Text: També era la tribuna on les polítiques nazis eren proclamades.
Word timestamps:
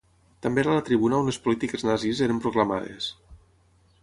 També 0.45 0.61
era 0.63 0.77
la 0.77 0.85
tribuna 0.87 1.19
on 1.19 1.29
les 1.31 1.39
polítiques 1.45 1.87
nazis 1.91 2.25
eren 2.29 2.43
proclamades. 2.47 3.15